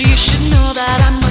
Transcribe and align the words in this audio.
you 0.00 0.16
should 0.16 0.40
know 0.50 0.72
that 0.74 1.00
I'm 1.02 1.27